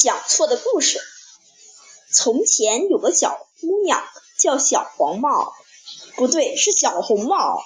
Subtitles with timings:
[0.00, 0.98] 讲错的故事。
[2.10, 4.02] 从前有个小姑娘
[4.38, 5.52] 叫小黄帽，
[6.16, 7.62] 不对，是小红帽。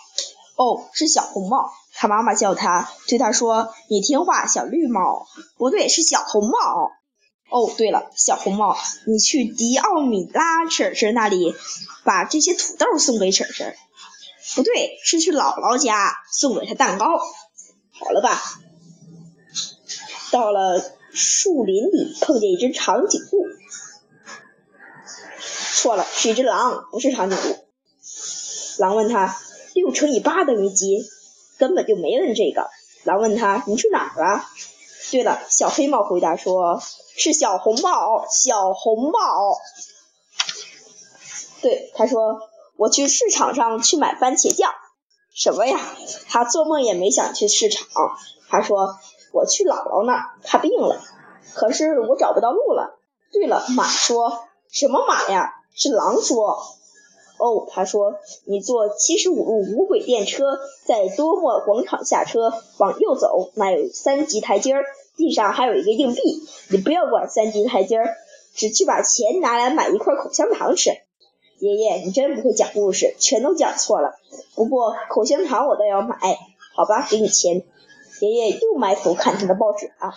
[0.56, 1.72] 哦，是小红帽。
[1.92, 6.90] 她妈妈叫她，对她说：“你听话，小绿帽。”不对，是小红帽。
[7.50, 8.76] 哦，对了，小红帽，
[9.06, 11.54] 你去迪奥米拉婶婶那里，
[12.02, 13.76] 把这些土豆送给婶婶。
[14.56, 17.06] 不对，是去姥姥家送给她蛋糕。
[17.06, 18.42] 好了吧？
[20.32, 20.82] 到了
[21.14, 23.46] 树林里，碰见一只长颈鹿。
[25.74, 27.56] 错了，是一只狼，不是长颈鹿。
[28.78, 29.36] 狼问他
[29.74, 31.08] ：“六乘以八等于几？”
[31.56, 32.68] 根本就没问这个。
[33.04, 34.44] 狼问他：“你去哪儿了？”
[35.12, 36.82] 对了，小黑帽回答说
[37.16, 39.18] ：“是小红帽，小红帽。”
[41.62, 42.40] 对，他说
[42.76, 44.72] ：“我去市场上去买番茄酱。”
[45.32, 45.78] 什么呀？
[46.28, 47.86] 他做梦也没想去市场。
[48.48, 48.98] 他说
[49.34, 51.00] ：“我去姥姥那儿，她病了。
[51.54, 52.98] 可是我找不到路了。”
[53.32, 56.56] 对了，马说：“什么马呀？”是狼说。
[57.36, 58.14] 哦，他说
[58.46, 64.84] ：“你坐七十五路无轨电车，在多莫广场下车，往右走，那有三级台阶儿，
[65.16, 66.20] 地上还有一个硬币。
[66.70, 68.14] 你不要管三级台阶儿，
[68.54, 70.90] 只去把钱拿来买一块口香糖吃。”
[71.58, 74.14] 爷爷，你真不会讲故事，全都讲错了。
[74.54, 76.16] 不过口香糖我倒要买，
[76.76, 77.64] 好吧，给你钱。
[78.20, 80.14] 爷爷又埋头看他的报纸啊。